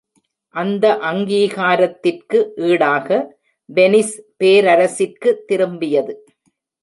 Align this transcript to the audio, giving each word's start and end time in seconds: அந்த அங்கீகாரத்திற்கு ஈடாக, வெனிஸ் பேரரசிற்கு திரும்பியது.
அந்த 0.55 0.85
அங்கீகாரத்திற்கு 1.01 2.39
ஈடாக, 2.69 3.09
வெனிஸ் 3.69 4.15
பேரரசிற்கு 4.37 5.31
திரும்பியது. 5.47 6.15